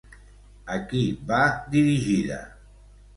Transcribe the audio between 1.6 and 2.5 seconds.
dirigida?